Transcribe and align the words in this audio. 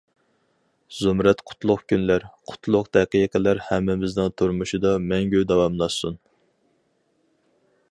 زۇمرەت 0.99 1.43
قۇتلۇق 1.49 1.83
كۈنلەر، 1.93 2.25
قۇتلۇق 2.53 2.89
دەقىقىلەر 2.97 3.61
ھەممىمىزنىڭ 3.67 4.33
تۇرمۇشىدا 4.43 4.97
مەڭگۈ 5.13 5.45
داۋاملاشسۇن! 5.53 6.21